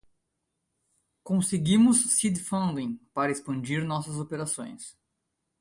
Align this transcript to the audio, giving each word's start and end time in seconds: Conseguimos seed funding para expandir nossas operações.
Conseguimos 1.23 2.15
seed 2.15 2.37
funding 2.39 2.99
para 3.13 3.31
expandir 3.31 3.85
nossas 3.85 4.15
operações. 4.15 4.97